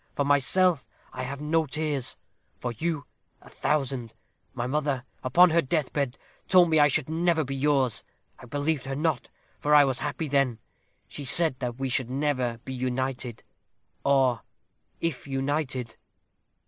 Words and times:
For 0.15 0.25
myself 0.25 0.87
I 1.13 1.21
have 1.21 1.41
no 1.41 1.65
tears 1.67 2.17
for 2.57 2.71
you, 2.71 3.05
a 3.39 3.49
thousand. 3.49 4.15
My 4.55 4.65
mother, 4.65 5.03
upon 5.23 5.51
her 5.51 5.61
death 5.61 5.93
bed, 5.93 6.17
told 6.47 6.71
me 6.71 6.79
I 6.79 6.87
should 6.87 7.07
never 7.07 7.43
be 7.43 7.55
yours. 7.55 8.03
I 8.39 8.47
believed 8.47 8.85
her 8.85 8.95
not, 8.95 9.29
for 9.59 9.75
I 9.75 9.83
was 9.85 9.99
happy 9.99 10.27
then. 10.27 10.57
She 11.07 11.23
said 11.23 11.59
that 11.59 11.77
we 11.77 11.93
never 12.07 12.53
should 12.53 12.65
be 12.65 12.73
united; 12.73 13.43
or, 14.03 14.41
if 14.99 15.27
united 15.27 15.95